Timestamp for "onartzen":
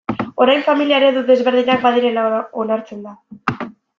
2.65-3.07